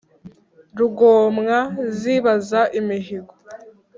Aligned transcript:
Rugomwa 0.77 1.57
zibaza 1.99 2.61
imihigo, 2.79 3.33